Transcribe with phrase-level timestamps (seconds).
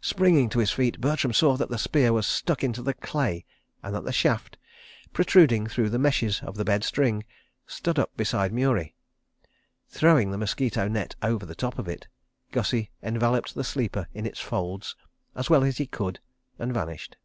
[0.00, 3.44] Springing to his feet, Bertram saw that the spear was stuck into the clay
[3.82, 4.56] and that the shaft,
[5.12, 7.24] protruding through the meshes of the bed string,
[7.66, 8.94] stood up beside Murie.
[9.88, 12.06] Throwing the mosquito net over the top of it,
[12.52, 14.94] Gussie enveloped the sleeper in its folds,
[15.34, 16.20] as well as he could,
[16.56, 17.16] and vanished.